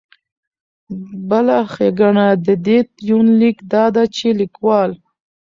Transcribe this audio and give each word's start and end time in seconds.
بله 1.29 1.57
ښېګنه 1.73 2.27
د 2.45 2.47
دې 2.65 2.79
يونليک 3.09 3.57
دا 3.73 3.85
ده 3.95 4.03
چې 4.15 4.27
ليکوال 4.39 4.91